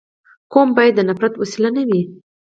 [0.53, 2.01] قوم باید د نفرت وسیله نه وي.